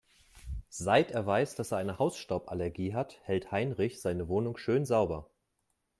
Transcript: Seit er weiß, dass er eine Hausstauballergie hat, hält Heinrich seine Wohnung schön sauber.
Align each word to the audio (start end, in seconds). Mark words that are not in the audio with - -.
Seit 0.69 1.11
er 1.11 1.27
weiß, 1.27 1.53
dass 1.53 1.71
er 1.71 1.77
eine 1.77 1.99
Hausstauballergie 1.99 2.95
hat, 2.95 3.19
hält 3.21 3.51
Heinrich 3.51 4.01
seine 4.01 4.27
Wohnung 4.29 4.57
schön 4.57 4.83
sauber. 4.83 5.29